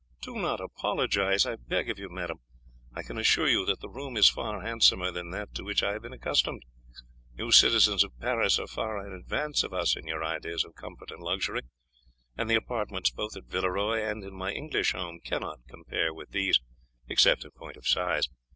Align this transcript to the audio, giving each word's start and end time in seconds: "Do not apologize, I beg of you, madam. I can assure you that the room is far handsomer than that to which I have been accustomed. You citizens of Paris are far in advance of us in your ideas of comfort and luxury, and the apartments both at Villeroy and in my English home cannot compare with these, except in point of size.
"Do 0.23 0.33
not 0.33 0.59
apologize, 0.59 1.45
I 1.45 1.57
beg 1.57 1.87
of 1.87 1.99
you, 1.99 2.09
madam. 2.09 2.39
I 2.91 3.03
can 3.03 3.19
assure 3.19 3.47
you 3.47 3.67
that 3.67 3.81
the 3.81 3.87
room 3.87 4.17
is 4.17 4.27
far 4.29 4.59
handsomer 4.61 5.11
than 5.11 5.29
that 5.29 5.53
to 5.53 5.63
which 5.63 5.83
I 5.83 5.91
have 5.93 6.01
been 6.01 6.11
accustomed. 6.11 6.63
You 7.37 7.51
citizens 7.51 8.03
of 8.03 8.17
Paris 8.19 8.57
are 8.57 8.65
far 8.65 9.05
in 9.05 9.13
advance 9.13 9.61
of 9.61 9.73
us 9.75 9.95
in 9.95 10.07
your 10.07 10.23
ideas 10.25 10.65
of 10.65 10.73
comfort 10.73 11.11
and 11.11 11.21
luxury, 11.21 11.61
and 12.35 12.49
the 12.49 12.55
apartments 12.55 13.11
both 13.11 13.35
at 13.37 13.45
Villeroy 13.45 13.99
and 14.01 14.23
in 14.23 14.33
my 14.33 14.51
English 14.51 14.93
home 14.93 15.19
cannot 15.23 15.67
compare 15.69 16.11
with 16.11 16.31
these, 16.31 16.59
except 17.07 17.45
in 17.45 17.51
point 17.51 17.77
of 17.77 17.85
size. 17.85 18.27